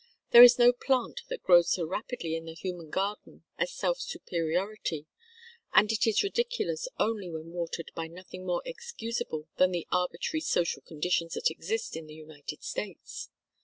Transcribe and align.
There 0.31 0.41
is 0.41 0.57
no 0.57 0.73
plant 0.73 1.21
that 1.29 1.43
grows 1.43 1.71
so 1.71 1.85
rapidly 1.85 2.35
in 2.35 2.45
the 2.45 2.55
human 2.55 2.89
garden 2.89 3.43
as 3.59 3.71
self 3.71 3.99
superiority, 4.01 5.05
and 5.73 5.91
it 5.91 6.07
is 6.07 6.23
ridiculous 6.23 6.87
only 6.97 7.29
when 7.29 7.51
watered 7.51 7.91
by 7.93 8.07
nothing 8.07 8.43
more 8.43 8.63
excusable 8.65 9.47
than 9.57 9.69
the 9.69 9.85
arbitrary 9.91 10.41
social 10.41 10.81
conditions 10.81 11.35
that 11.35 11.51
exist 11.51 11.95
in 11.95 12.07
the 12.07 12.15
United 12.15 12.63
States. 12.63 13.29